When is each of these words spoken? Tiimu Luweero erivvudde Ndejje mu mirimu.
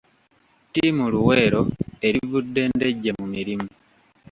Tiimu 0.71 1.05
Luweero 1.13 1.61
erivvudde 2.07 2.61
Ndejje 2.71 3.09
mu 3.19 3.25
mirimu. 3.33 3.67